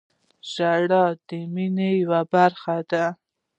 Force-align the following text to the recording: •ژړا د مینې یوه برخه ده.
•ژړا 0.53 1.05
د 1.27 1.29
مینې 1.53 1.89
یوه 2.03 2.21
برخه 2.33 2.75
ده. 2.89 3.05